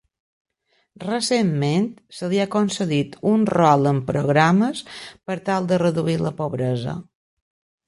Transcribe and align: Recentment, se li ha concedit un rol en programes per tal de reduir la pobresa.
Recentment, 1.01 1.85
se 2.19 2.29
li 2.31 2.39
ha 2.45 2.47
concedit 2.55 3.19
un 3.33 3.45
rol 3.55 3.91
en 3.93 4.01
programes 4.09 4.83
per 5.03 5.39
tal 5.53 5.71
de 5.75 5.81
reduir 5.85 6.19
la 6.27 6.35
pobresa. 6.43 6.99